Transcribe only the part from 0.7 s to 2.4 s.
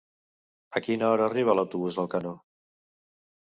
A quina hora arriba l'autobús d'Alcanó?